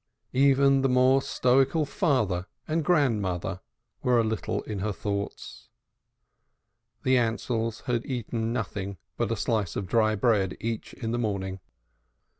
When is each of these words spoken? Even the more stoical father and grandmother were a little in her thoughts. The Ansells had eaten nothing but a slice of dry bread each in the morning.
Even 0.33 0.81
the 0.81 0.89
more 0.89 1.21
stoical 1.21 1.85
father 1.85 2.47
and 2.67 2.83
grandmother 2.83 3.61
were 4.01 4.17
a 4.17 4.23
little 4.23 4.63
in 4.63 4.79
her 4.79 4.91
thoughts. 4.91 5.69
The 7.03 7.17
Ansells 7.19 7.81
had 7.83 8.03
eaten 8.07 8.51
nothing 8.51 8.97
but 9.15 9.31
a 9.31 9.35
slice 9.37 9.75
of 9.75 9.85
dry 9.85 10.15
bread 10.15 10.57
each 10.59 10.95
in 10.95 11.11
the 11.11 11.19
morning. 11.19 11.59